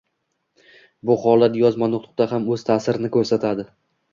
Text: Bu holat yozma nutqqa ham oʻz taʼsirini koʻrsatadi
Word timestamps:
Bu 1.09 1.17
holat 1.27 1.59
yozma 1.65 1.91
nutqqa 1.91 2.27
ham 2.33 2.51
oʻz 2.57 2.67
taʼsirini 2.71 3.13
koʻrsatadi 3.19 3.69